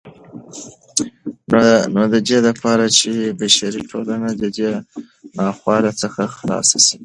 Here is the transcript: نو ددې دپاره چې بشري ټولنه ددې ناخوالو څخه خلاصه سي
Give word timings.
نو 1.93 2.01
ددې 2.13 2.37
دپاره 2.47 2.85
چې 2.97 3.09
بشري 3.39 3.81
ټولنه 3.91 4.29
ددې 4.41 4.69
ناخوالو 5.37 5.91
څخه 6.01 6.21
خلاصه 6.37 6.77
سي 6.87 6.97